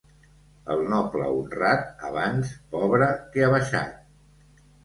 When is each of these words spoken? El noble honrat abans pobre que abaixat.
El 0.75 0.79
noble 0.93 1.27
honrat 1.33 1.85
abans 2.09 2.57
pobre 2.75 3.11
que 3.37 3.47
abaixat. 3.49 4.61